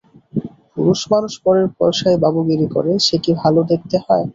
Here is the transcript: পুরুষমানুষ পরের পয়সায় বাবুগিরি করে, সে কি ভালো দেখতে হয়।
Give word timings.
পুরুষমানুষ 0.73 1.33
পরের 1.43 1.67
পয়সায় 1.77 2.17
বাবুগিরি 2.23 2.67
করে, 2.75 2.91
সে 3.05 3.15
কি 3.23 3.31
ভালো 3.41 3.59
দেখতে 3.71 3.97
হয়। 4.05 4.25